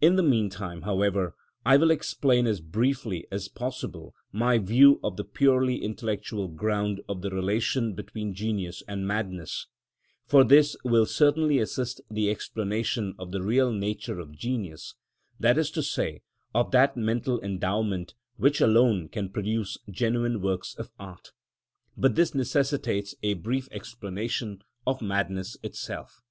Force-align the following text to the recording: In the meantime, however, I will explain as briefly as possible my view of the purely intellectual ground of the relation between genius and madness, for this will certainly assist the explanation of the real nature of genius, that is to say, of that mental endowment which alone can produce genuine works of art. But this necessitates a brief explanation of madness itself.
In 0.00 0.16
the 0.16 0.22
meantime, 0.22 0.80
however, 0.88 1.34
I 1.66 1.76
will 1.76 1.90
explain 1.90 2.46
as 2.46 2.62
briefly 2.62 3.26
as 3.30 3.48
possible 3.48 4.14
my 4.32 4.56
view 4.56 4.98
of 5.04 5.18
the 5.18 5.24
purely 5.24 5.84
intellectual 5.84 6.48
ground 6.48 7.02
of 7.06 7.20
the 7.20 7.28
relation 7.28 7.92
between 7.92 8.32
genius 8.32 8.82
and 8.88 9.06
madness, 9.06 9.66
for 10.24 10.42
this 10.42 10.74
will 10.84 11.04
certainly 11.04 11.58
assist 11.58 12.00
the 12.10 12.30
explanation 12.30 13.14
of 13.18 13.30
the 13.30 13.42
real 13.42 13.70
nature 13.70 14.18
of 14.18 14.32
genius, 14.38 14.94
that 15.38 15.58
is 15.58 15.70
to 15.72 15.82
say, 15.82 16.22
of 16.54 16.70
that 16.70 16.96
mental 16.96 17.38
endowment 17.42 18.14
which 18.38 18.62
alone 18.62 19.06
can 19.10 19.28
produce 19.28 19.76
genuine 19.90 20.40
works 20.40 20.74
of 20.76 20.90
art. 20.98 21.32
But 21.94 22.14
this 22.14 22.34
necessitates 22.34 23.14
a 23.22 23.34
brief 23.34 23.68
explanation 23.70 24.62
of 24.86 25.02
madness 25.02 25.58
itself. 25.62 26.22